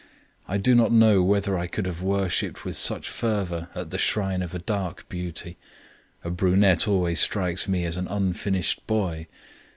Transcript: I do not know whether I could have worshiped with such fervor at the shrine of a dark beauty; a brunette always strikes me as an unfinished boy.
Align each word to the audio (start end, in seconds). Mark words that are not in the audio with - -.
I 0.47 0.57
do 0.57 0.73
not 0.73 0.91
know 0.91 1.21
whether 1.21 1.55
I 1.55 1.67
could 1.67 1.85
have 1.85 2.01
worshiped 2.01 2.65
with 2.65 2.75
such 2.75 3.07
fervor 3.07 3.67
at 3.75 3.91
the 3.91 3.99
shrine 3.99 4.41
of 4.41 4.55
a 4.55 4.57
dark 4.57 5.07
beauty; 5.09 5.59
a 6.23 6.31
brunette 6.31 6.87
always 6.87 7.19
strikes 7.19 7.67
me 7.67 7.85
as 7.85 7.97
an 7.97 8.07
unfinished 8.07 8.87
boy. 8.87 9.27